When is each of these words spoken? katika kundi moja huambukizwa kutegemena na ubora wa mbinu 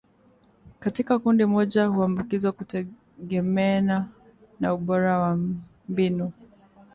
katika 0.79 1.19
kundi 1.19 1.45
moja 1.45 1.85
huambukizwa 1.87 2.51
kutegemena 2.51 4.09
na 4.59 4.73
ubora 4.73 5.19
wa 5.19 5.37
mbinu 5.89 6.31